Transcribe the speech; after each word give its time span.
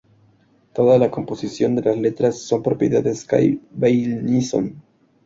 Toda 0.73 0.97
la 0.97 1.11
composición 1.11 1.75
de 1.75 1.83
las 1.83 1.95
letras 1.95 2.39
son 2.39 2.63
propiedad 2.63 3.03
de 3.03 3.13
Skay 3.13 3.61
Beilinson. 3.69 4.81